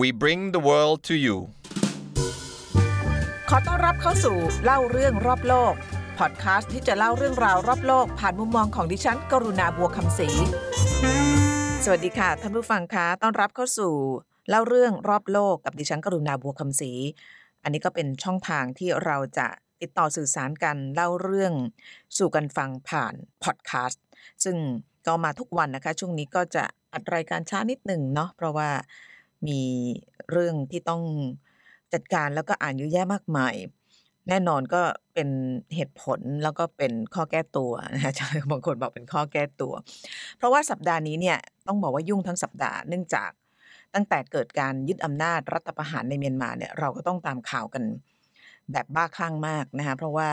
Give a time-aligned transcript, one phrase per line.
[0.00, 1.36] We bring the world to you
[3.48, 5.74] ขอต้อนรับเข้าสู่เล่าเรื่องรอบโลก
[6.18, 10.28] พอดคาสต์ที่จะเล่าเรื่องราวรอบโลก ผ่านมุมมองของดิฉัน กรุณาบัวคำศรี
[11.84, 13.94] สวัสดีค่ะ ท่านผู้ฟังคะ ต้อนรับเข้าสู่
[14.48, 16.92] เล่าเรื่องรอบโลกกับดิฉัน กรุณาบัวคำศรี
[17.62, 19.46] อันนี้ก็เป็นช่องทางที่เราจะ
[19.82, 21.52] ติดต่อสื่อสารกันเล่าเรื่อง
[22.18, 23.14] สู่กันฟังผ่าน
[23.44, 24.02] พอดคาสต์
[24.44, 24.56] ซึ่ง
[25.06, 28.70] ก็มาทุกวันนะคะ ช่วงนี้ก็จะอัดรายการช้านิดหนึ่งเนาะเพราะว่า
[29.46, 29.60] มี
[30.30, 31.02] เรื่องที่ต้อง
[31.92, 33.54] จัดการแล้วก็อ่านเยอะแยะมากมาย
[34.28, 34.82] แน่นอนก็
[35.14, 35.28] เป็น
[35.74, 38.12] เหตุผลแล้วก็เป็นข้อแก้ตัวนะคะ
[38.50, 39.72] บางคนบอกเป็นข้อแก้ตัว
[40.36, 43.30] เพราะว่าสัปดาห์นี้เนี่ยต้องบอกว่ายุ่งทั้งสัปดาห์เนื่องจาก
[43.94, 47.84] ตั้งแต่เกิดการยึดอำนาจรัฐประหารในเมียนมาเนี่ยเราก็ต้องตามข่าวกัน
[48.72, 50.28] แบบบ้าคลั่งมากนะคะเพราะว่า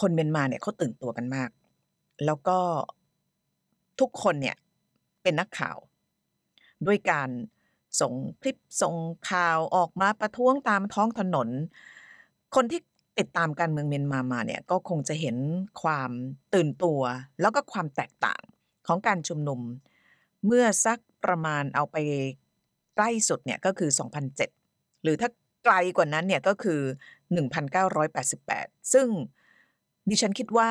[0.00, 1.50] คนเมียนมาเนี่ยเขาตื่นตัวกันมาก
[2.24, 2.58] แล้วก็
[4.00, 4.56] ทุกคนเนี่ย
[5.22, 5.78] เป็นนักข่าว
[6.86, 7.28] ด้วยการ
[8.00, 8.94] ส่งคลิปส่ง
[9.30, 11.48] ข่าวออกมาประท้วงตามท้องถนน
[12.54, 12.80] คนที่
[13.18, 15.36] ติดตามการเมืองเมียนมามาเนี่ยก็คงจะเห็น
[15.82, 16.10] ความ
[16.54, 17.00] ตื่นตัว
[17.40, 18.42] แล้วก็ความแตกต่าง
[18.86, 19.60] ของการชุมนุม
[20.46, 21.96] เมื่อสักประมาณเอาไป
[22.96, 23.90] ใกล้สุดเนี่ยก็คือ
[24.46, 25.30] 2007 หรือถ้า
[25.64, 26.80] ไกลกว่านั้นเนี่ยก็คือ
[28.06, 29.06] 1988 ซึ่ง
[30.08, 30.70] ดิฉันคิดว่า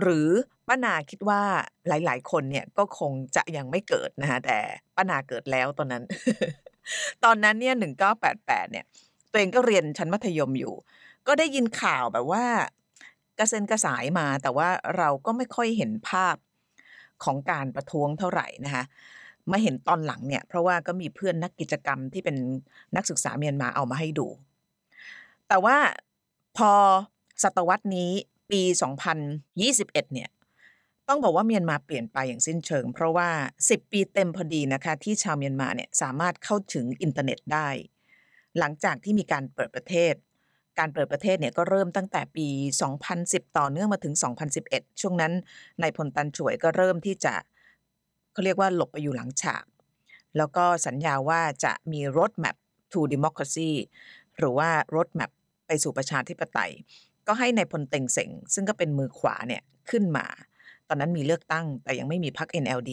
[0.00, 0.28] หรือ
[0.68, 1.40] ป้านาคิดว่า
[1.88, 4.58] หลาย ๆ คนเนี่ยก็คงจะยังไม่เกิดนะคะแต่
[4.96, 6.02] ป้านาเกิดแล้วตอนนั้น
[7.24, 7.74] ตอนนั้นเนี่ย
[8.22, 8.84] 1988เนี่ย
[9.30, 10.74] ตัวเองก็เรียนชั้นมัธยมอยู่
[11.26, 12.44] ก็ได้ยินข่าวแบบว่า
[13.38, 16.36] กระเซ็นกระสายมาแต่ว่าเราก็ไม่ค่อยเห็นภาพ
[17.24, 18.84] ของการประท้วงเท่าไหร่นะคะ
[19.50, 22.36] มาเห็นตอนหลังเนี่ยเพราะว่าก็มีเพื่อนนักกิจกรรมที่เป็น
[22.96, 24.26] นักศึกษาเมียนมาเอามาให้ดู
[25.48, 25.76] แต่ว่า
[26.56, 26.72] พอ
[27.42, 28.12] ศตวรรษนี้
[28.50, 28.62] ปี
[29.38, 30.30] 2021 เนี่ย
[31.08, 33.28] ต้องบอกว่าเมียนมาเปลี่ยนไปอย่างสิ้นเชิง เพราะว่า
[33.62, 37.68] 10 ปีเต็มพอดีนะคะที่ชาวเมียนมาเนี่ยสามารถเข้าถึงอินเทอร์เน็ตได้
[38.58, 40.14] หลังจากที่มีการเปิดประเทศ
[40.78, 42.48] การเปิดประเทศเนี่ยก็เริ่มตั้งแต่ปี
[43.02, 44.14] 2010 ต่อเนื่องมาถึง
[44.58, 45.32] 2011 ช่วงนั้น
[45.82, 47.34] นายพลตันช่วยก็เริ่มที่จะ
[48.32, 49.64] เขาเรียกว่าหลบไปอยู่หลังฉาก
[50.36, 52.56] แล้วก็สัญญาว่าจะมี road map
[52.92, 53.70] to democracy
[54.38, 55.30] หรือว่า road map
[55.66, 56.72] ไปสู่ประชาธิปไตย
[57.32, 60.26] ก็ให้ในายพลเต็งเสงซึ่งก็เป็นมือขวาเนี่ยขึ้นมา
[60.88, 62.92] ตอนนั้นมีเลือกตั้งแต่ยังไม่มีพรรค NLD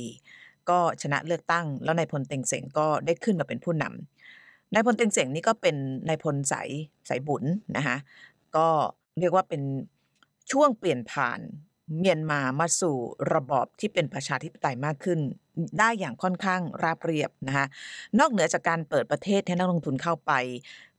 [0.69, 5.75] ก็ชนะเลือกตั้ง แล้วนายพลเต็งเสงก็ได้ขึ้นมาเป็นผู้นำนายพลเต็งเสงนี่ก็เป็น
[6.07, 6.69] นายพลสาย
[7.09, 7.44] สายบุญ
[7.77, 7.97] นะคะ
[8.55, 8.67] ก็
[9.19, 9.61] เรียกว่าเป็น
[10.51, 11.39] ช่วงเปลี่ยนผ่าน
[12.00, 12.95] เมียนมามาสู่
[13.33, 15.19] ระบอบที่เป็นประชาธิปไตยมากขึ้น
[15.79, 17.66] ได้อย่างค่อนข้างราบเรียบนะคะ
[18.19, 20.31] นอกเหนือจากการเปิดประเทศให้นักลงทุนเข้าไป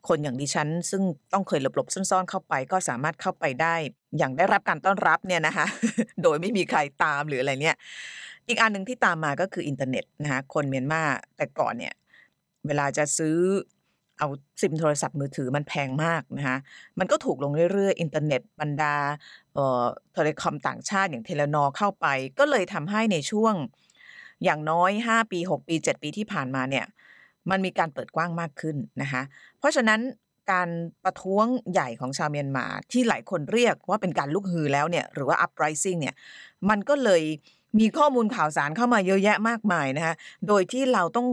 [0.09, 1.03] คนอย่างดิฉัน ซึ่ง
[1.33, 3.75] ต้องเคยหลบๆซ่อนๆเข้าไป ก็สามารถเข้าไปได้
[4.19, 5.67] อย่างได้รับการต้อนรับเนี่ยนะคะ
[6.23, 7.77] โดยไม่มีใครตามหรืออะไรเนี่ย
[8.49, 11.03] อีกอันหนึ่งที่ตามมาก็คืออินเทอร์เน็ตนะคะคนเมียนมา
[11.37, 11.95] แต่ก่อนเนี่ย
[12.67, 13.37] เวลาจะซื้อ
[14.19, 14.29] เอา
[14.63, 16.59] ซิมโทรศัพท์มือถือมันแพงมากนะคะ
[16.99, 18.95] มันก็ถูกลงเรื่อยๆ อินเทอร์เน็ตบรรดา
[19.55, 22.07] เอ่อ telecom ต่างชาติอย่าง Telenor เข้าไป
[22.39, 23.55] ก็เลยทำให้ในช่วง
[24.45, 26.87] อย่างน้อย 5 ปี 6 ปี 7 ปีที่ผ่านมาเนี่ย
[27.51, 29.23] มันมีการเปิดกว้างมากขึ้นนะคะ
[29.59, 30.01] เพราะฉะนั้น
[30.53, 30.69] การ
[31.05, 36.15] ประท้วงใหญ่ของชาวเมียนมาที่หลายคนเรียกว่าเป็นการลุกฮือแล้วเนี่ยหรือว่า uprising เนี่ย
[36.69, 37.23] มันก็เลย
[37.79, 40.15] มีข้อมูลข่าวสารเข้ามาเยอะแยะมากมายนะคะ
[40.49, 41.29] โดยที่เราต้อง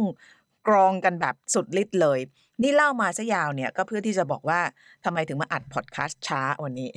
[0.68, 2.20] กรองกันแบบสุดฤทธิ์เลย
[2.62, 4.60] นี่เล่ามาซะยาวเนี่ยก็เพื่อที่จะบอกว่า
[5.06, 6.90] ทำไมถึงมาอัดพอดคาสต์ช้าวันนี้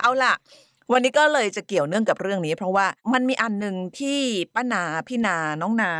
[0.00, 0.34] เอาล่ะ
[0.92, 4.20] วันนี้ก็เลยจะเกี่ยวเนื่องกับเรื่องนี้ เพราะว่ามันมีอันหนึ่งที่
[4.54, 5.92] ป้านาพี่นาน้องนา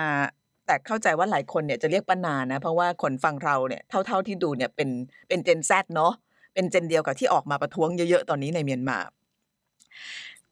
[0.67, 4.89] แต่เข้าใจว่าหลายคนเนี่ยจะเรียกป้านานะ เพราะว่าคนฟังเราเนี่ยเท่าๆที่ดูเนี่ยเป็น
[5.29, 6.13] เป็นเจนแซดเนาะ
[6.55, 8.99] เป็นเจนเดียวกับที่ออกมาประท้วงเยอะๆ ตอนนี้ในเมียนมา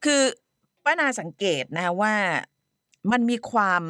[0.04, 0.22] คือ
[0.84, 2.14] ป้านาสังเกตนะว่า
[3.12, 3.82] มันมีความ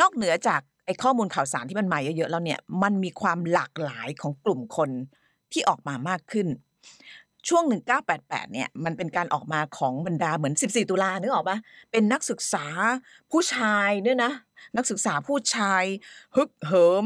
[0.00, 4.90] นอกเหนือจากไอ้ข้อมูลข่าวสารที่มันมาเยอะๆแล้วเนี่ย มันมีความหลากหลายของกลุ่มคน
[5.52, 6.46] ที่ออกมามากขึ้น
[7.48, 7.64] ช่วง
[8.08, 11.58] 1988 เนี่ย มันเป็นการออกมาของบรรดาเหมือน 14 ตุลานึกออกปะ
[11.90, 12.66] เป็นนักศึกษา
[13.30, 14.32] ผู้ชายเนี่ยนะ
[14.76, 15.84] นักศึกษาผู้ชาย
[16.36, 17.04] ฮึกเหิม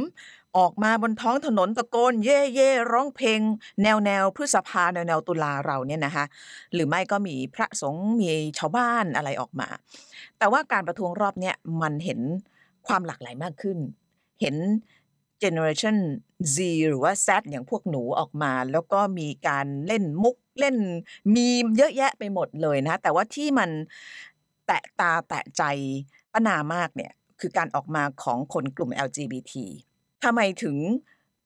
[0.56, 3.40] ออกมาบนท้องถนนตะโกนเย่เย่ร้องเพลง
[3.82, 6.24] แนวแนวพฤษภาแนวแนวตุลาเราเนี่ยนะคะ
[6.74, 8.28] หรือไม่ก็มีพระสงฆ์มี
[8.58, 9.68] ชาวบ้านอะไรออกมา
[10.38, 12.20] แต่ว่าการประท้วงรอบเนี้ยมันเห็น
[12.86, 13.78] ความหลากหลายมากขึ้น
[14.40, 14.56] เห็น
[15.42, 15.96] generation
[16.54, 16.56] Z
[16.88, 20.76] หรือว่า Z อย่างพวกหนูออกมา แล้วก็มีการเล่นมุกเล่น
[21.34, 23.70] มีมเยอะแยะไปหมดเลยนะ แต่ว่าที่มัน
[24.66, 25.62] แตะตาแตะใจ
[26.32, 29.52] ป้านามากเนี่ย คือการออกมาของคนกลุ่ม LGBT
[30.24, 30.76] ทำไมถึง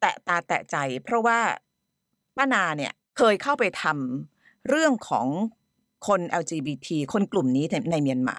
[0.00, 1.38] แตะตาแตะใจ เพราะว่า
[2.37, 5.26] ป้านาเนี่ยเคยเข้าไปทำเรื่องของ
[6.08, 8.38] คน LGBT คนกลุ่มนี้ในเมียนมา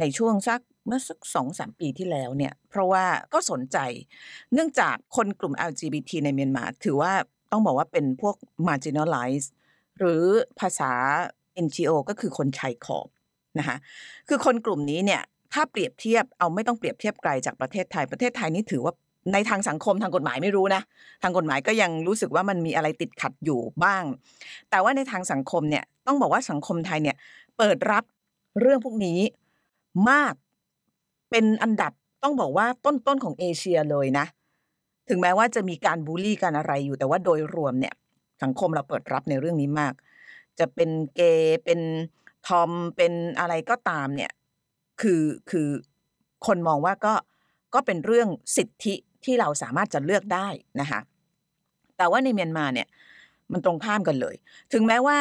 [0.00, 3.78] ในช่วงสักเมื่อสักสองสามปีที่แล้วเนี่ย เพราะว่าก็สนใจ
[4.52, 7.12] เนื่องจากคนกลุ่ม LGBT ในเมียนมา ถือว่า
[7.50, 8.36] ต้องบอกว่าเป็นพวก
[8.68, 9.50] marginalized
[9.98, 10.22] หรือ
[10.60, 10.92] ภาษา
[11.64, 13.08] NGO ก็คือคนชายขอบ
[13.58, 13.76] นะคะ
[14.28, 15.22] คือคนกลุ่มนี้เนี่ย
[15.52, 18.94] ถ้าเปรียบเทียบเอาไม่ต้องเปรียบเทียบไกลจากประเทศไทย ประเทศไทยนี่ถือว่า
[19.32, 20.82] ในทางสังคมทางกฎหมายไม่รู้นะ
[21.22, 24.04] ทางกฎหมายก็ยังรู้สึกว่ามันมีอะไรติดขัดอยู่บ้าง
[24.70, 27.16] แต่ว่าในทางสังคมเนี่ยต้องบอกว่าสังคมไทยเนี่ย
[27.58, 28.04] เปิดรับ
[28.60, 29.18] เรื่องพวกนี้
[30.10, 30.34] มาก
[31.30, 31.92] เป็นอันดับ
[32.22, 34.26] ต้องบอกว่าต้นๆของเอเชียเลยนะ
[35.08, 37.94] ถึงแม้ว่าจะมีการบูลลี่กันอะไรอยู่ แต่ว่าโดยรวมเนี่ย
[38.42, 39.92] สังคมเราเปิดรับในเรื่องนี้มาก
[40.58, 41.80] จะเป็นเกย์เป็น
[42.46, 44.30] ทอมเป็นอะไรก็ตามเนี่ย
[45.00, 45.68] คือคือ
[46.46, 47.14] คนมองว่าก็
[47.74, 48.94] ก็เป็นเรื่องสิทธิ
[49.24, 50.48] ที่เราสามารถจะเลือกได้
[50.80, 51.00] นะคะ
[51.98, 52.88] แต่ว่าในเมียนมาเนี่ย
[53.52, 54.34] มันตรงข้ามกันเลย
[54.72, 55.16] ถึงแม้ว่า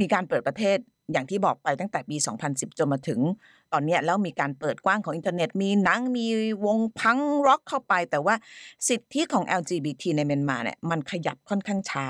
[0.00, 0.78] มีการเปิดประเทศ
[1.12, 2.16] อย่างที่บอกไปตั้งแต่ปี
[2.48, 3.20] 2010 จนมาถึง
[3.72, 6.26] ตอนนี้แล้วมีการเปิดกว้างของอินเทอร์เน็ต มีหนังมี
[6.66, 8.34] วงพังร็อกเข้าไป แต่ว่า
[8.88, 12.06] สิทธิของ LGBT ในเมียนมาเนี่ยมันขยับค่อนข้างช้า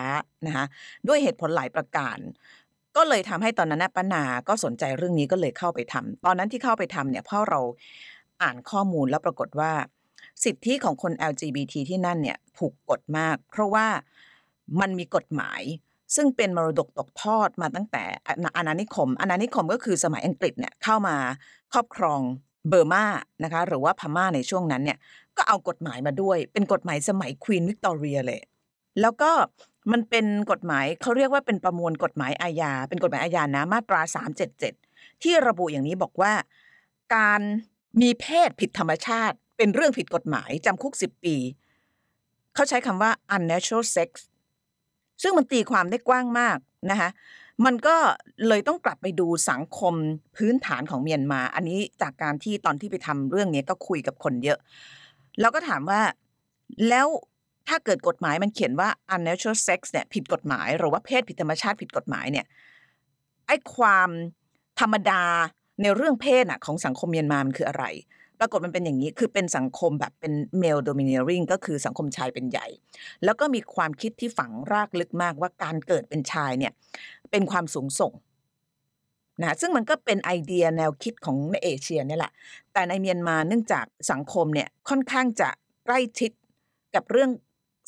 [0.47, 0.67] นะคะ
[1.09, 2.19] ด้วยเหตุผลหลายประการ
[2.97, 7.61] ก็เลยทำให้ตอนนั้นนะป้านาก็สนใจเรื่องนี้ก็เลยเข้าไปทำตอนนั้นที่เข้าไปทำเนี่ยเพราะเรา
[8.43, 9.73] อ่านข้อมูลแล้วปรากฏว่า
[10.45, 13.87] สิทธิของคน LGBT ที่นั่นเนี่ยถูกกดมาก เพราะว่า
[14.81, 15.63] มันมีกฎหมาย
[16.17, 18.05] ซึ่งเป็นมรดกตกทอดมาตั้งแต่
[18.57, 21.17] อาณานิคมอาณานิคมก็คือสมัยอังกฤษเนี่ยเข้ามา
[21.73, 22.21] ครอบครอง
[22.69, 23.05] เบอร์มา
[23.45, 24.99] นะคะหรือว่าพม่าในช่วงนั้นเนี่ย
[25.37, 28.41] ก็เอากฎหมายมาด้วย เป็นกฎหมายสมัยควีนวิกตอเรียเลย
[29.01, 29.31] แล้วก็
[29.93, 34.01] มันเป็นกฎหมายเขาเรียกว่าเป็นประมวลกฎหมายอาญาเป็นกฎหมายอาญานะมาตรา
[34.63, 36.33] 377 ที่ระบุอย่างนี้บอกว่า
[37.15, 37.41] การ
[38.01, 41.37] มีเพศผิดธรรมชาติ เป็นเรื่องผิดกฎหมายจำคุก 10 ปี
[42.55, 44.11] เขาใช้คำว่า unnatural sex
[45.23, 46.59] ซึ่งมันตีความได้กว้างมาก
[46.91, 47.11] นะคะ
[47.65, 47.97] มันก็
[48.49, 49.95] เลยต้องกลับไปดูสังคม
[50.37, 54.59] พื้นฐานของเมียนมา อันนี้จากการที่ตอนที่ไปทำเรื่องนี้ก็คุยกับคนเยอะ
[55.41, 56.01] แล้วก็ถามว่า
[56.89, 57.07] แล้ว
[57.69, 62.47] ถ้าเกิดกฎหมายมันเขียนว่า unnatural sex เนี่ยผิดกฎหมาย หรือว่าเพศผิดธรรมชาติผิดกฎหมายเนี่ย
[63.47, 64.11] ไอ้ความ
[64.81, 65.23] ธรรมดา
[65.83, 67.85] ในเรื่องเพศน่ะของสังคมเมียนมามันคืออะไร
[68.41, 70.33] ปรากฏมันเป็นอย่างนี้คือเป็นสังคมแบบเป็น
[70.63, 72.67] male domineering ก็คือสังคมชายเป็นใหญ่
[73.25, 76.73] แล้วก็มีความคิดที่ฝังรากลึกมากว่าการเกิดเป็นชายเนี่ย
[77.31, 78.13] เป็นความสูงส่ง
[79.41, 82.33] นะซึ่งมันก็เป็นไอเดียแนวคิดของในเอเชียเนี่ยแหละ
[82.73, 85.49] แต่ในเมียนมาเนื่องจากสังคมเนี่ยค่อนข้างจะ
[85.87, 86.31] ใกล้ชิด
[86.95, 87.31] กับเรื่อง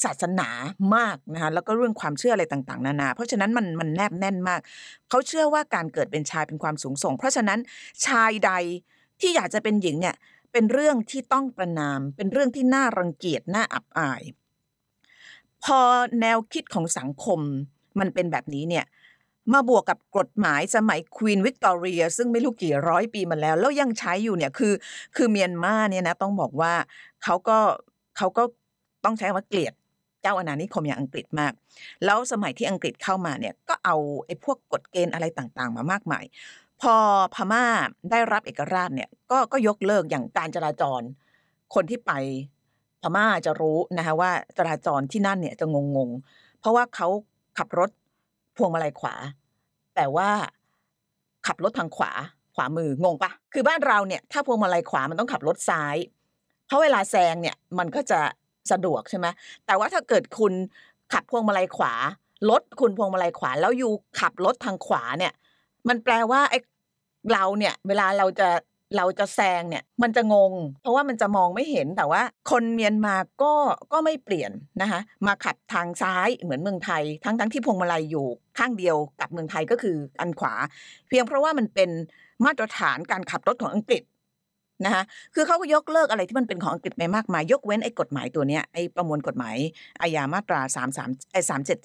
[0.05, 0.49] ศาสนา
[0.97, 4.61] มากนะคะแล้วก็เรื่องความเชื่ออะไรต่างๆ นานา เพราะฉะนั้นมันมันแนบแน่นมาก
[5.09, 7.59] เขาเชื่อว่าการเกิดเป็นชายเป็นความสูงส่ง เพราะฉะนั้น
[8.07, 8.53] ชายใด
[9.21, 10.17] ที่อยากจะเป็นหญิงเนี่ย
[10.53, 14.23] เป็นเรื่องที่ต้องประนาม เป็นเรื่องที่น่ารังเกียจน่าอับอาย
[15.65, 15.81] พอ
[16.21, 17.41] แนวคิดของสังคม
[18.01, 18.85] มันเป็นแบบนี้เนี่ย
[19.53, 24.73] มาบวกกับกฎหมายสมัยควีนวิกตอเรียซึ่งไม่รู้กี่ร้อยปีมาแล้ว แล้วยังใช้อยู่เนี่ยคือ
[25.17, 26.73] คือเมียนมาเนี่ยนะต้องบอกว่า
[27.25, 27.59] เขาก็
[28.17, 28.43] เขาก็
[29.05, 29.75] ต้องใช้คำว่าเกลียด
[30.25, 31.53] เจ้าอาณานิคมอย่างอังกฤษมาก
[32.05, 36.25] แล้วสมัยที่อังกฤษเข้ามาเนี่ยก็เอาไอ้พวกกฎเกณฑ์อะไรต่างๆ มามากมาย
[36.81, 36.95] พอ
[37.35, 37.65] พม่า
[38.11, 41.01] ได้รับเอกราชเนี่ยก็ก็ยกเลิกอย่างการจราจร
[41.75, 42.13] คนที่ไป
[43.03, 45.67] พม่าจะรู้นะคะว่าจราจรที่นั่นเนี่ยจะ
[45.97, 47.09] งงๆ เพราะว่าเขา
[47.59, 47.91] ขับรถ
[48.57, 49.15] พวงมาลัยขวา
[49.97, 50.29] แต่ว่า
[51.47, 52.13] ขับรถทางขวา
[52.55, 55.97] ขวามืองงปะคือบ้านเราเนี่ยถ้าพวงมาลัยขวามันต้องขับรถซ้าย
[56.67, 58.21] เพราะเวลาแซงเนี่ยมันก็จะ
[58.73, 59.27] สะดวกใช่ไหม
[59.67, 60.53] แต่ว่าถ้าเกิดคุณ
[61.13, 61.93] ขับพวงมาลัยขวา
[62.51, 65.33] รถคุณพวงมาลัยขวา แล้วอยู่ขับรถทางขวาเนี่ย
[65.89, 66.59] มันแปลว่าไอ้
[67.33, 68.49] เราเนี่ย เวลาเราจะ
[68.97, 73.53] เราจะแซงเนี่ย มันจะงง เพราะว่ามันจะมองไม่เห็นแต่ว่า คนเมียนมาก็
[73.93, 74.53] ก็ไม่เปลี่ยน
[74.83, 78.27] นะคะมาขับทางซ้ายเหมือนเมืองไทย ทั้งทั้งที่พวงมาลัยอยู่
[78.59, 80.55] ข้างเดียวกับเมืองไทยก็คืออันขวา
[81.09, 81.91] เพียงเพราะว่ามันเป็น
[82.45, 84.03] มาตรฐานการขับรถของอังกฤษ
[84.85, 85.03] นะคะ
[85.35, 89.57] คือเขาก็ยกเลิกอะไรที่มันเป็นของอังกฤษไปมากมาย ยกเว้นไอ้กฎหมายตัวเนี้ยไอ้ประมวลกฎหมาย
[90.01, 91.41] อาญามาตรา3 3ไอ้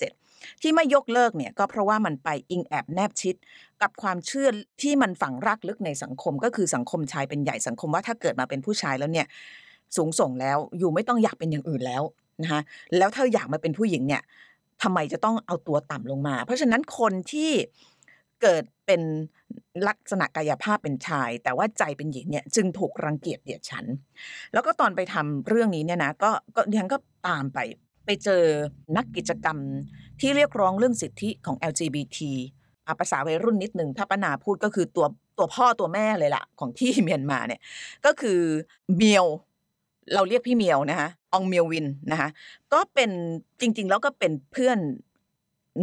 [0.10, 3.36] 377 ที่ไม่ยกเลิกเนี่ยก็เพราะว่ามันไปอิงแอบแนบชิด
[3.81, 4.50] กับความเชื่อ
[4.81, 9.27] ที่มันฝังรากลึกในสังคม ก็คือสังคมชายเป็นใหญ่สังคมว่าถ้าเกิดมาเป็นผู้ชายแล้วเนี่ย
[9.98, 12.03] สูงส่งแล้วอยู่ไม่ต้องอยากเป็นอย่างอื่นแล้ว
[12.43, 12.62] นะคะ
[12.98, 14.22] แล้วถ้าอยากมาเป็นผู้หญิงเนี่ย
[14.84, 17.51] ทำไมจะต้องเอาตัวต่ำลงมา เพราะฉะนั้นคนที่
[18.41, 19.01] เกิดเป็น
[19.88, 23.86] ลักษณะกายภาพเป็นชาย แต่ว่าใจเป็นหญิงเนี่ยจึงถูกรังเกียจเดียดฉัน
[24.53, 27.60] แล้วก็ตอนไปทำเรื่องนี้เนี่ยนะก็ก็ยังก็ตามไป
[28.05, 28.43] ไปเจอ
[28.98, 29.58] นักกิจกรรม
[30.22, 32.17] ที่เรียกร้องเรื่องสิทธิของ LGBT
[32.88, 35.05] อาภาษาวัยรุ่นนิดหนึ่งถ้าปนาพูดก็คือตัว
[35.38, 37.62] ตัวพ่อตัวแม่เลยล่ะ ของที่เมียนมาเนี่ย
[38.05, 38.39] ก็คือ
[38.96, 39.25] เมียว
[40.13, 42.29] เราเรียกพี่เมียวนะคะองเมียววินนะคะ
[42.74, 43.12] ก็เป็น
[43.62, 44.77] จริง ๆ แล้วก็เป็นเพื่อน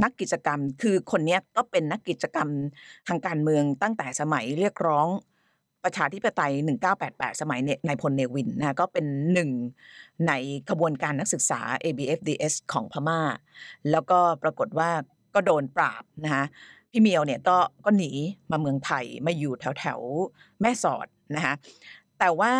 [0.02, 2.48] นักกิจกรรม คือคนนี้ก็เป็นนักกิจกรรม
[3.08, 5.08] ทางการเมืองตั้งแต่สมัยเรียกร้อง
[5.84, 6.52] ประชาธิปไตย
[6.96, 9.50] 1988 สมัยเนี่ยนายพลเนวินนะก็เป็นหนึ่ง
[10.28, 10.32] ใน
[10.70, 13.20] ขบวนการนักศึกษา ABFDS ของพม่า
[13.90, 14.90] แล้วก็ปรากฏว่า
[15.34, 16.44] ก็โดนปราบนะคะ
[16.90, 18.10] พี่เมียวเนี่ยก็ก็หนี
[18.50, 20.00] มาเมืองไทยมาอยู่แถวแถว
[20.60, 21.54] แม่สอดนะคะ
[22.18, 22.52] แต่ว่า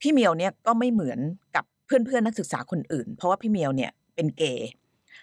[0.00, 1.20] พี่เมียวเนี่ยก็ไม่เหมือน
[1.54, 4.70] กับเพื่อนเพื่อนนักศึกษาคนอื่น เพราะว่าพี่เมียวเนี่ยเป็นเกย์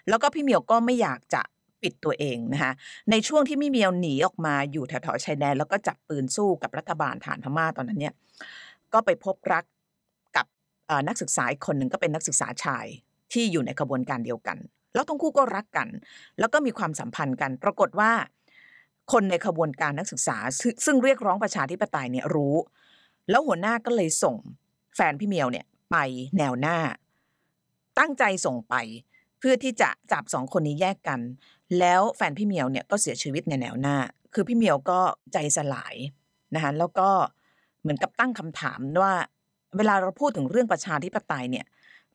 [0.10, 1.42] แล้วก็พี่เมียวก็ไม่อยากจะ
[1.82, 2.74] ปิดตัวเองนะคะ
[3.12, 8.14] ในช่วงที่พี่เมียวหนีออกมาอยู่แถวๆชายแดนแล้วก็จับปืนสู้กับรัฐบาลฐานพม่าตอนนั้นเนี่ย
[8.94, 9.64] ก็ไปพบรัก
[10.38, 10.46] กับ
[11.08, 12.86] นักศึกษาอีกคนหนึ่งก็เป็นนักศึกษาชาย
[13.34, 14.58] ที่อยู่ในขบวนการเดียวกัน
[14.94, 15.88] แล้วทั้งคู่ก็รักกัน
[16.40, 18.12] แล้วก็มีความสัมพันธ์กัน ปรากฏว่า
[19.12, 20.38] คนในขบวนการนักศึกษา
[20.86, 22.56] ซึ่งเรียกร้องประชาธิปไตยเนี่ยรู้
[23.30, 24.36] แล้วหัวหน้าก็เลยส่ง
[24.96, 25.98] แฟนพี่เมียวเนี่ยไป
[26.38, 26.78] แนวหน้า
[28.00, 28.76] ตั้งใจส่งไป
[29.46, 31.20] พื่อที่จะจับสองคนนี้แยกกัน
[31.80, 33.98] แล้วแฟนพี่เมียวเนี่ยก็เสียชีวิตในแนวหน้า
[34.34, 35.00] คือพี่เมียวก็
[35.34, 35.96] ใจสลาย
[36.56, 37.10] นะคะแล้วก็
[37.82, 39.14] เหมือนกับตั้งคำถามว่า
[39.78, 41.66] เวลาเราพูดถึงเรื่องประชาธิปไตยเนี่ย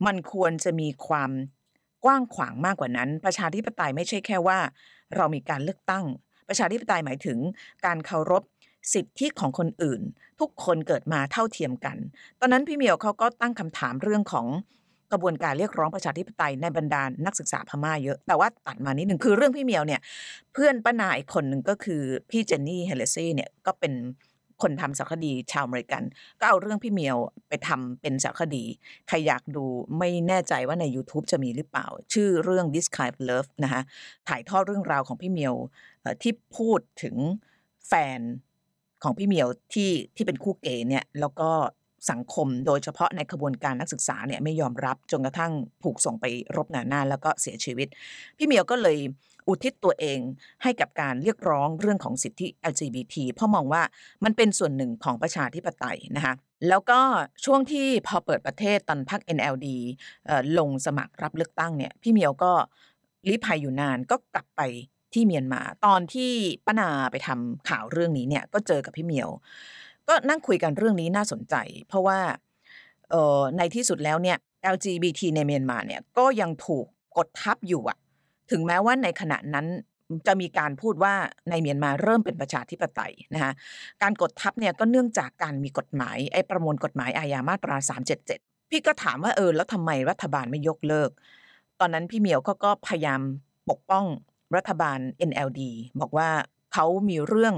[0.07, 1.31] มันควรจะมีความ
[2.05, 4.59] กว้างขวางมากกว่านั้น ประชาธิปไตยไม่ใช่แค่ว่า
[5.17, 6.05] เรามีการเลือกตั้ง
[6.49, 7.39] ประชาธิปไตยหมายถึง
[7.87, 8.43] การเคารพ
[8.95, 10.01] สิทธิของคนอื่น
[10.41, 11.97] ทุกคนเกิดมาเท่าเทียมกัน
[12.41, 14.47] ตอนนั้นพี่เมียวเขาก็ตั้งคำถามเรื่องของ
[15.13, 20.01] กระบวนการเรียกร้องประชาธิปไตยในบรรดานักศึกษาพม่าเยอะ แต่ว่าตัดมานิดหนึ่งคือเรื่องพี่เมียวเนี่ย
[20.53, 23.95] เพื่อนป้านาอีกคนหนึ่งก็คือพี่เจนนี่เฮเลซี่เนี่ยก็เป็น
[24.63, 26.03] คนทำสารคดีชาวอเมริกัน
[26.41, 27.17] ก็เอาเรื่องพี่เมียว
[27.49, 28.65] ไปทำเป็นสารคดี
[29.09, 29.65] ใครอยากดู
[29.99, 33.83] ไม่แน่ใจว่าใน YouTube จะมีหรือเปล่า ชื่อเรื่อง This Kind of Love นะคะ
[34.29, 35.55] ถ่ายทอดเรื่องราวของพี่เมียว
[36.23, 37.17] ที่พูดถึง
[37.89, 38.21] แฟน
[39.03, 41.51] ของพี่เมียวที่ที่เป็นคู่เกย์เนี่ยแล้วก็
[42.11, 45.53] สังคมโดยเฉพาะในขบวนการนักศึกษาเนี่ยไม่ยอมรับจนกระทั่ง
[45.85, 46.25] ถูกส่งไป
[46.57, 47.89] รบหนาหน้าแล้วก็เสียชีวิต
[48.37, 48.99] พี่เมียวก็เลย
[49.49, 50.19] อุทิศตัวเอง
[50.63, 53.83] ให้กับการเรียกร้องเรื่องของสิทธิ LGBT เพราะมองว่า
[54.25, 56.35] มันเป็นส่วนหนึ่งของประชาธิปไตยนะคะ
[56.69, 57.01] แล้วก็
[57.45, 59.67] ช่วงที่พอเปิดประเทศตอนพัก NLD
[60.59, 62.53] ลงสมัครรับเลือกตั้งเนี่ยพี่เมียวก็
[63.29, 64.63] ลี้ภัยอยู่นานก็กลับไป
[65.15, 66.33] ที่เมียนมา ตอนที่
[66.67, 69.29] ป้านาไปทำข่าวเรื่องนี้เนี่ยก็เจอกับพี่เมียว
[70.09, 71.55] ก็นั่งคุยกันเรื่องนี้น่าสนใจ
[71.89, 72.19] เพราะว่า
[73.59, 74.39] ในที่สุดแล้วเนี่ย
[74.75, 76.87] LGBT ในเมียนมาเนี่ยก็ยังถูก
[77.17, 77.99] กดทับอยู่อะ
[78.51, 79.67] ถึงแม้ว่าในขณะนั้น
[80.27, 81.15] จะมีการพูดว่า
[81.51, 83.53] ในเมียนมาเริ่มเป็นประชาธิปไตยนะคะ
[84.03, 87.77] การกดทับเนี่ยก็เนื่องจากการมีกฎหมายไอ้ประมวลกฎหมายอาญามาตรา
[88.25, 91.11] 377 พี่ก็ถามว่าเออแล้วทำไมรัฐบาลไม่ยกเลิก
[91.81, 93.21] ตอนนั้นพี่เหมียวก็ก็พยายาม
[93.71, 94.05] ปกป้อง
[94.57, 94.99] รัฐบาล
[95.31, 95.61] NLD
[96.01, 96.29] บอกว่า
[96.73, 97.55] เขามีเรื่อง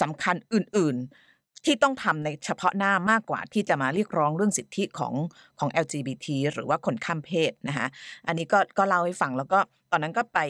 [0.00, 1.27] สำคัญอื่น ๆ
[1.64, 5.14] ที่ต้องทำในเฉพาะหน้ามากกว่าที่จะมาเรียกร้องเรื่องสิทธิของ
[5.58, 7.86] ของ LGBT หรือว่าคนข้ามเพศนะคะ
[8.26, 9.60] อันนี้ก็ก็เล่าให้ฟังแล้วก็
[9.92, 10.40] ตอนนั้นก็ไป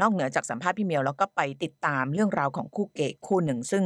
[0.00, 3.84] นอกเหนือจากสัมภาษณ์พี่เมียวแล้วก็ไปติดตามเรื่องราวของคู่เกย์คู่หนึ่ง ซึ่ง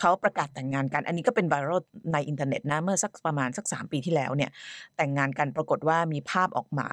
[0.00, 1.80] เขาประกาศแต่งงานกัน อันนี้ก็เป็นไวรัล
[2.12, 4.50] ในอินเทอร์เน็ตนะเมื่อสักประมาณสัก 3 ปีที่แล้วเนี่ย
[4.96, 6.88] แต่งงานกันปรากฏว่ามีภาพออกมา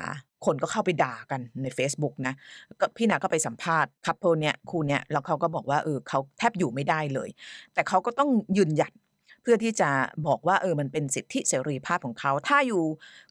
[0.45, 2.33] คนก็เข้าไปด่ากันใน Facebook นะ
[2.79, 7.29] ก็พี่นาก็ไปสัมภาษณ์ couple เนี่ยคู่เนี่ยแล้วเขาก็บอกว่าเออเขาแทบอยู่ไม่ได้เลย
[7.73, 8.93] แต่เขาก็ต้องยืนหยัด
[9.41, 9.89] เพื่อที่จะ
[10.27, 12.83] บอกว่าเออมันเป็นสิทธิเสรีภาพของเขา ถ้าอยู่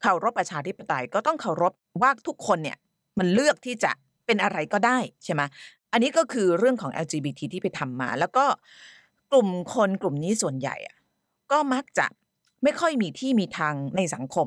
[0.02, 1.72] เคารพประชาธิปไตยก็ต้องเคารพ
[2.02, 2.78] ว่าทุกคนเนี่ย
[3.18, 3.92] มันเลือกที่จะ
[4.26, 5.42] เป็นอะไรก็ได้ใช่ไหม
[5.92, 8.44] อันนี้ก็คือเรื่องของ LGBT ที่ไปทำมา แล้วก็
[9.32, 10.96] กลุ่มคนกลุ่มนี้ส่วนใหญ่อะ
[11.52, 12.06] ก็มักจะ
[12.64, 14.46] ไม่ค่อยมีที่มีทางในสังคม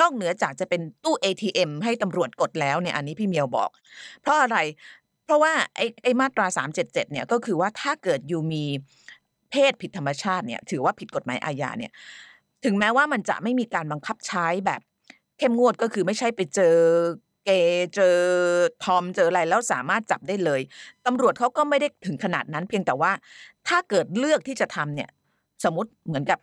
[0.00, 3.70] นอกเหนือจากจะเป็นตู้ ATM ให้ตำรวจกดแล้วเนี่ยอันนี้พี่เมียวบอก
[4.20, 4.58] เพราะอะไร
[5.24, 8.64] เพราะว่าไอ้ไอ้มาตรา 377เนี่ยก็คือว่าถ้าเกิดอยู่มี
[9.50, 11.92] เพศผิดธรรมชาติเนี่ยถือว่าผิดกฎหมายอาญาเนี่ย
[12.64, 14.80] ถึงแม้ว่ามันจะไม่มีการบังคับใช้แบบ
[15.38, 16.76] เข้มงวดก็คือไม่ใช่ไปเจอ
[17.44, 17.50] เก
[17.94, 18.16] เจอ
[18.84, 20.60] ทอมเจออะไรแล้วสามารถจับได้เลย
[21.06, 23.12] ตำรวจเขาก็ไม่ได้ถึงขนาดนั้น เพียงแต่ว่า
[23.68, 25.10] ถ้าเกิดเลือกที่จะทำเนี่ย
[25.64, 26.38] สมมติเหมือนกับ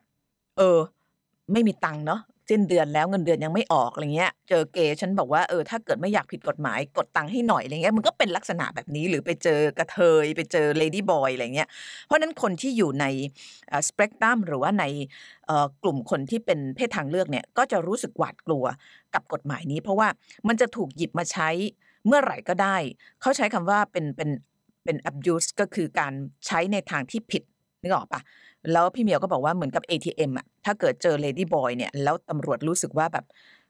[0.58, 0.78] เออ
[1.52, 11.70] ไม่มีตังค์เนาะสิ้นเดือนแล้วเงินเดือนยังไม่ออกอะไรเงี้ย เจอเกย์ฉันบอกว่าเออถ้าเกิดไม่อยากผิดกฎหมายกดตังค์ให้หน่อยอะไรเงี้ยมันก็เป็นลักษณะแบบนี้หรือไปเจอกระเทยไปเจอเลดี้บอยอะไรเงี้ย
[12.06, 13.06] เพราะนั้นคนที่อยู่ใน
[13.88, 14.86] สเปกตรัมหรือว่าใน
[15.84, 18.66] กลุ่มคนที่เป็นเพศทางเลือกเนี่ยก็จะรู้สึกหวาดกลัว
[19.14, 20.08] กับกฎหมายนี้ เพราะว่า
[20.48, 21.50] มันจะถูกหยิบมาใช้
[22.08, 22.78] เมื่อไหร่ก็ได้
[23.22, 24.30] เขาใช้คำว่าเป็นเป็น
[24.84, 26.14] เป็น abuse ก็คือการ
[26.48, 27.44] ใช้ในทางที่ผิด
[27.82, 28.22] นึกออกปะ
[28.72, 33.26] แล้วพี่เมียวก็บอกว่าเหมือนกับ ATM อะถ้าเกิดเจอ Lady Boy เนี่ยแล้วตำรวจรู้สึกว่าแบบ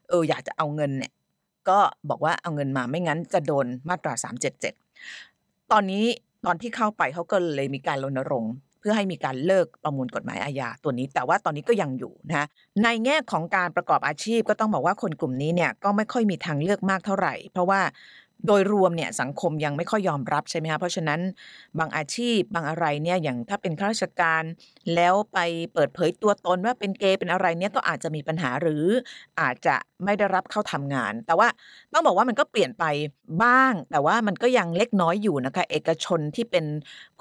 [0.08, 1.12] เอออยากจะเอาเงินเนี่ย
[1.68, 1.78] ก็
[2.10, 4.12] บอกว่าเอาเงินมาไม่งั้นจะโดนมาตรา
[4.92, 6.04] 377 ตอนนี้
[6.46, 12.46] ตอนที่เข้าไปเขาก็เลยมีการรณรงค์เพื่อให้มีการเลิกประมวลกฎหมายอาญาตัวนี้ แต่ว่าตอนนี้ก็ยังอยู่นะ
[12.84, 17.80] ในแง่ของการประกอบอาชีพก็ต้องบอกว่าคนกลุ่มนี้เนี่ยก็ไม่ค่อยมีทางเลือกมากเท่าไหร่ เพราะว่า
[18.46, 21.20] โดยรวมเนี่ยสังคมยังไม่ค่อยยอมรับใช่ไหมคะเพราะฉะนั้น
[21.78, 24.42] บางอาชีพบางอะไรเนี่ยอย่างถ้าเป็นข้าราชการ
[24.94, 25.38] แล้วไป
[25.74, 28.84] เปิดเผยตัวตนว่าเป็นเกย์เป็นอะไรเนี่ยก็อาจจะมีปัญหาหรือ
[29.40, 31.48] อาจจะไม่ได้รับเข้าทำงาน แต่ว่า
[31.92, 32.84] ต้องบอกว่ามันก็เปลี่ยนไป
[33.44, 36.64] บ้าง แต่ว่ามันก็ยังเล็กน้อยอยู่นะคะ เอกชนที่เป็น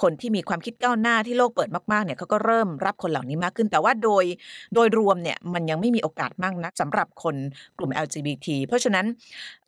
[0.01, 4.25] คนที่มีความคิดก้าวหน้าที่โลกเปิดมากๆเนี่ยเขาก็เริ่มรับคนเหล่านี้มากขึ้น แต่ว่าโดย
[4.73, 7.35] โดยรวมเนี่ยมันยังไม่มีโอกาสมากนักสำหรับคน
[7.77, 9.05] กลุ่ม LGBT เพราะฉะนั้น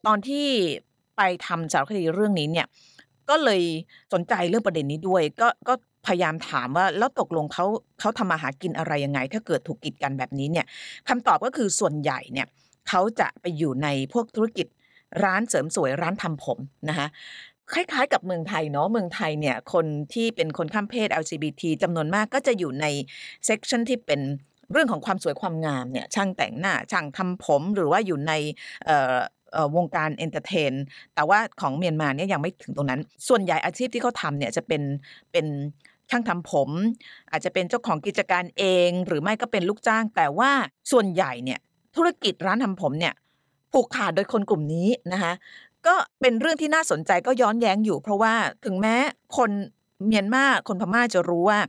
[0.06, 0.48] ตอนที่
[1.20, 2.68] ไปทำสารคดีเรื่องนี้เนี่ย
[3.30, 3.62] ก็เลย
[4.14, 5.74] สนใจเรื่องประเด็นนี้ด้วย ก็ก็
[6.08, 7.66] พยายามถามว่าแล้วตกลงเขา
[8.00, 10.66] เขาทำมาหากินอะไรยังไง ถ้าเกิดถูกกีดกันแบบนี้เนี่ย
[11.10, 12.48] คำตอบก็คือส่วนใหญ่เนี่ย
[12.90, 14.68] เขาจะไปอยู่ในพวกธุรกิจ
[15.24, 16.60] ร้านเสริมสวยร้านทำผม
[16.90, 17.08] นะคะ
[17.74, 22.86] คล้ายๆ กับเมืองไทยเนาะเมืองไทยเนี่ยคนที่เป็นคนข้ามเพศ LGBT จำนวนมากก็จะอยู่ใน
[23.46, 24.22] section ที่เป็น
[24.72, 28.34] เรื่องของความสวยความงามเนี่ยช่างแต่งหน้าช่างทำผมหรือว่าอยู่ใน
[29.76, 30.74] วงการ entertain
[31.16, 34.82] แต่ว่าของเมียนมาเนี่ยยังไม่ถึงตรงนั้น ส่วนใหญ่อาชีพที่เขาทำเนี่ยจะเป็น
[35.32, 35.46] เป็น
[36.10, 36.70] ช่างทำผม
[37.32, 40.52] อาจจะเป็นเจ้าของกิจการเอง หรือไม่ก็เป็นลูกจ้าง แต่ว่า
[40.92, 41.60] ส่วนใหญ่เนี่ย
[41.96, 43.14] ธุรกิจร้านทำผมเนี่ย
[43.72, 45.34] ผูกขาดโดยคนกลุ่มนี้นะคะ
[45.88, 48.34] ก็เป็นเรื่องที่น่าสนใจก็ย้อนแย้งอยู่ เพราะว่า
[48.66, 48.96] ถึงแม้
[49.38, 49.52] คน
[50.08, 51.60] เมียนมาคนพม่าจะรู้ว่า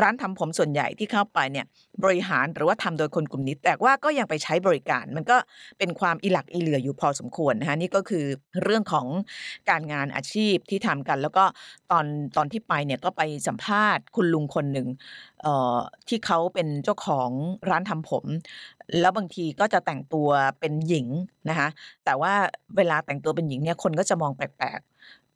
[0.00, 1.66] ร้านทำผมส่วนใหญ่ที่เข้าไปเนี่ย
[2.04, 5.36] บริหารหรือว่าทำโดยคนกลุ่มนี้ แต่ว่าก็ยังไปใช้บริการ มันก็
[5.78, 8.24] เป็นความอิหลักอิเหลืออยู่พอสมควรนะคะนี่ก็คือ
[8.62, 9.06] เรื่องของ
[9.70, 11.44] การงานอาชีพที่ทำกัน แล้วก็
[11.90, 14.88] ตอนตอนที่ไปเนี่ยก็ไปสัมภาษณ์คุณลุงคนหนึ่ง
[16.08, 17.30] ที่เขาเป็นเจ้าของ
[17.70, 18.24] ร้านทำผม
[19.00, 20.28] แล้วบางทีก็จะแต่งตัว
[20.60, 21.06] เป็นหญิง
[21.48, 21.68] นะคะ
[22.04, 22.32] แต่ว่า
[22.76, 24.80] เวลาแต่งตัวเป็นหญิงเนี่ยคนก็จะมองแปลก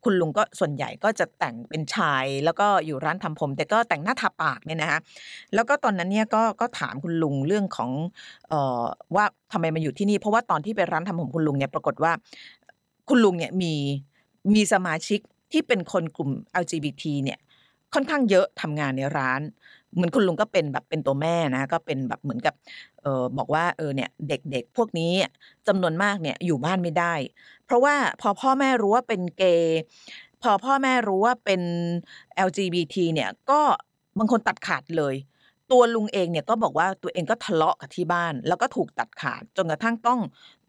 [0.03, 4.99] คุณลุงก็ส่วนใหญ่ก็จะแต่งเป็นชาย แล้วก็อยู่ร้านทำผม แต่ก็แต่งหน้าทาปากเนี่ยนะคะ
[5.53, 7.91] แล้วก็ตอนนั้นเนี่ยก็ก็ถามคุณลุงเรื่องของ
[8.49, 8.83] เอ่อ
[9.15, 12.11] ว่าทำไมมาอยู่ที่นี่ เพราะว่าตอนที่ไปร้านทำผมคุณลุงเนี่ยปรากฏว่า
[13.09, 13.73] คุณลุงเนี่ยมี
[14.53, 15.19] มีสมาชิก
[15.51, 16.31] ที่เป็นคนกลุ่ม
[16.63, 17.39] LGBT เนี่ย
[17.93, 19.41] ค่อนข้างเยอะทำงานในร้าน
[19.95, 22.53] เหมือนคุณลุงก็เป็นแบบเป็นตัวแม่นะ ก็เป็นแบบเหมือนกับ
[23.01, 25.13] เออบอกว่าเออเนี่ยเด็กๆ พวกนี้
[25.67, 27.13] จำนวนมากเนี่ยอยู่บ้านไม่ได้
[27.65, 29.79] เพราะว่าพอพ่อแม่รู้ว่าเป็นเกย์
[30.41, 31.61] พอพ่อแม่รู้ว่าเป็น
[32.47, 33.61] LGBT เนี่ยก็
[34.17, 35.15] บางคนตัดขาดเลย
[35.71, 40.19] ตัวลุงเองเนี่ยก็บอกว่าตัวเองก็ทะเลาะกับที่บ้าน แล้วก็ถูกตัดขาดจนกระทั่งต้อง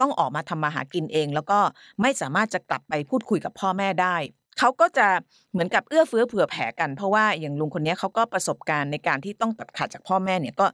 [0.00, 1.58] ต้องออกมาทำมาหากินเอง แล้วก็
[2.00, 4.16] ไม่สามารถจะกลับไปพูดคุยกับพ่อแม่ได้
[4.58, 5.08] เขาก็จะ
[5.52, 10.66] เหมือนกับเอื้อเฟื้อเผื่อแผ่กัน เพราะว่าอย่างลุงคนนี้เขาก็ประสบการณ์ในการที่ต้องตัดขาดจากพ่อแม่เนี่ยก็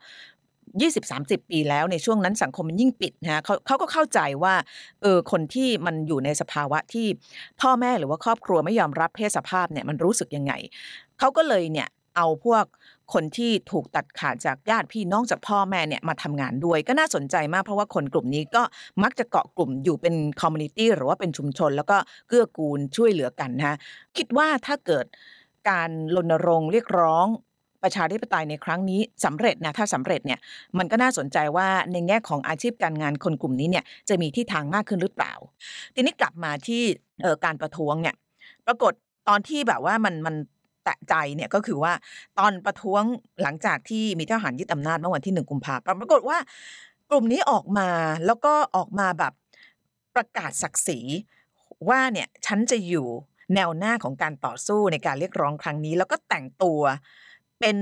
[0.80, 4.54] ยี่สิบสามสิบปีแล้วในช่วงนั้นสังคมมันยิ่งปิดนะฮะเขาเขาก็เข้าใจว่า
[5.02, 7.06] เออคนที่มันอยู่ในสภาวะที่
[7.60, 10.52] พ่อแม่หรือว่าครอบครัวไม่ยอมรับเพศสภาพเนี่ยมันรู้สึกยังไง
[11.18, 12.64] เขาก็เลยเนี่ยเอาพวก
[13.12, 18.62] คนที่ถูกตัดขาดจากญาติพี่น้องจากพ่อแม่เนี่ยมาทำงานด้วยก็น่าสนใจมากเพราะว่าคนกลุ่มนี้ก็
[19.02, 21.96] มักจะเกาะกลุ่มอยู่เป็น community หรือว่าเป็นชุมชน แล้วก็
[22.28, 23.76] เกื้อกูลช่วยเหลือกันนะ
[24.16, 25.06] คิดว่าถ้าเกิด
[25.68, 27.26] การรณรงค์เรียกร้อง
[27.82, 30.38] ประชาธิปไตยในครั้งนี้สำเร็จนะถ้าสำเร็จเนี่ย
[30.78, 35.32] มันก็น่าสนใจว่าในแง่ของอาชีพการงานคนกลุ่มนี้เนี่ยจะมีที่ทางมากขึ้นหรือเปล่า
[35.94, 36.82] ทีนี้กลับมาที่
[37.44, 38.14] การประท้วงเนี่ย
[38.66, 38.92] ปรากฏ
[39.28, 40.34] ตอนที่แบบว่ามันมัน
[40.86, 41.92] แตะใจเนี่ยก็คือว่า
[42.38, 43.02] ตอนประท้วง
[43.42, 46.38] หลังจากที่มีทหารยึดอำนาจเมื่อวันที่หนึ่งกุมภาพันธ์ปรากฏว่า
[47.10, 47.88] กลุ่มนี้ออกมา
[48.26, 49.32] แล้วก็ออกมาแบบ
[50.14, 51.00] ประกาศศักดิ์ศรี
[51.88, 53.06] ว่าเนี่ยฉันจะอยู่
[53.54, 56.80] แนวหน้าของการต่อสู้ในการเรียกร้องครั้งนี้ แล้วก็แต่งตัว
[57.60, 57.76] เป็น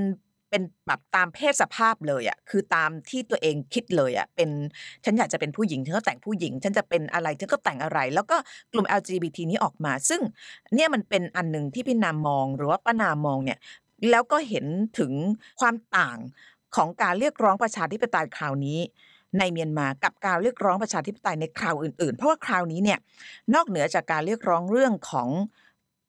[0.54, 4.50] เป็นแบบตามเพศสภาพเลยอะคือตามที่ตัวเองคิดเลยอะเป็น
[5.04, 8.36] ฉันอยากจะเป็นผู้หญิงฉันก็แต่งผู้หญิง ฉันจะเป็นอะไรฉันก็แต่งอะไร แล้วก็
[8.72, 10.20] กลุ่ม LGBT นี้ออกมา ซึ่ง
[10.74, 13.58] เนี่ยมันเป็นอันหนึ่งที่พี่นามมองหรือว่าป้านามองเนี่ย
[14.10, 14.66] แล้วก็เห็น
[14.98, 15.12] ถึง
[15.60, 16.18] ความต่าง
[16.76, 18.78] ของการเรียกร้องประชาธิปไตยคราวนี้
[19.38, 22.98] ในเมียนมากับการเรียกร้องประชาธิปไตยในคราวอื่น ๆ เพราะว่าคราวนี้เนี่ย
[23.54, 25.28] นอกเหนือจากการเรียกร้องเรื่องของ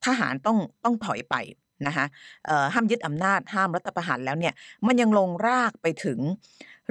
[0.06, 1.36] ทหารต้องต้องถอยไป
[1.88, 2.06] นะคะ
[2.74, 4.54] ห้ามยึดอำนาจห้ามรัฐประหารแล้วเนี่ย
[4.88, 6.20] มันยังลงรากไปถึง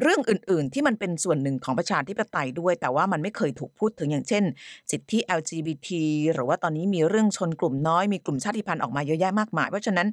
[0.03, 4.45] เรื่องอื่น ๆ ที่มันเป็นส่วนหนึ่งของประชาธิปไตยด้วย แต่ว่ามันไม่เคยถูกพูดถึงอย่างเช่น
[4.91, 5.89] สิทธิ LGBT
[6.35, 10.09] หรือว่าตอนนี้มีเรื่องชนกลุ่มน้อยมีกลุ่มชาติพันธุ์ออกมาเยอะแยะมากมาย เพราะฉะนั้น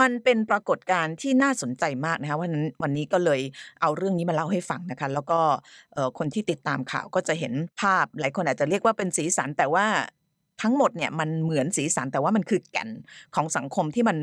[0.00, 3.40] มันเป็นปรากฏการณ์ที่น่าสนใจมากนะคะวันนั้นวันนี้ก็เลย
[3.80, 5.38] เอาเรื่องนี้มาเล่าให้ฟังนะคะแล้วก็
[6.18, 9.86] คนที่ติดตามข่าวก็จะเห็นภาพหลายคนอาจจะเรียกว่าเป็นสีสันแต่ว่า
[10.62, 12.88] ทั้งหมดเนี่ยมันเหมือนสีสันแต่ว่ามันคือแก่น
[13.34, 14.18] ของสังคมที่มัน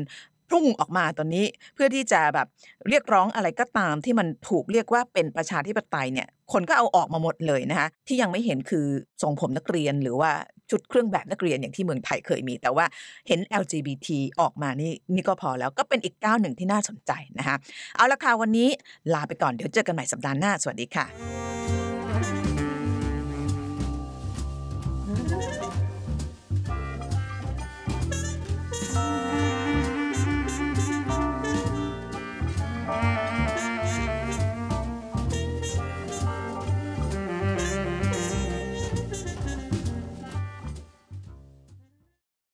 [0.50, 2.46] พุ่งออกมาตอนนี้เพื่อที่จะแบบ
[2.88, 8.86] เรียกร้องอะไรก็ตามที่มันถูกเรียกว่าเป็นประชาธิปไตยเนี่ยคนก็เอาออกมาหมดเลยนะคะที่ยังไม่เห็นคือ
[9.22, 10.30] ทรงผมนักเรียนหรือว่า
[10.70, 12.84] ชุดเครื่องแบบนักเรียนอย่างที่เมืองไทยเคยมี แต่ว่า
[13.28, 14.08] เห็น LGBT
[14.40, 17.56] ออกมานี่นี่ก็พอแล้วก็เป็นอีกก้าวหนึ่งที่น่าสนใจนะคะ
[17.96, 18.68] เอาละค่ะวันนี้
[19.14, 21.57] ลาไปก่อนเดี๋ยวเจอกันใหม่สัปดาห์หน้าสวัสดีค่ะ